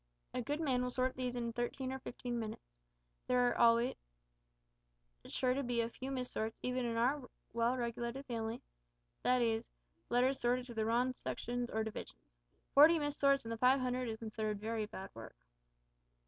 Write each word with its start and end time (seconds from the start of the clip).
A 0.33 0.41
good 0.41 0.59
man 0.59 0.81
will 0.81 0.89
sort 0.89 1.15
these 1.15 1.35
in 1.35 1.53
thirteen 1.53 1.93
or 1.93 1.99
fifteen 1.99 2.39
minutes. 2.39 2.71
There 3.27 3.47
are 3.47 3.55
always 3.55 3.93
sure 5.27 5.53
to 5.53 5.61
be 5.61 5.79
a 5.81 5.91
few 5.91 6.09
mis 6.09 6.31
sorts, 6.31 6.57
even 6.63 6.85
in 6.85 6.97
our 6.97 7.29
well 7.53 7.77
regulated 7.77 8.25
family 8.25 8.63
that 9.21 9.43
is, 9.43 9.69
letters 10.09 10.39
sorted 10.39 10.65
to 10.65 10.73
the 10.73 10.85
wrong 10.87 11.13
sections 11.13 11.69
or 11.69 11.83
divisions. 11.83 12.31
Forty 12.73 12.97
mis 12.97 13.15
sorts 13.15 13.45
in 13.45 13.51
the 13.51 13.57
five 13.59 13.79
hundred 13.79 14.09
is 14.09 14.17
considered 14.17 14.59
very 14.59 14.87
bad 14.87 15.11
work." 15.13 15.35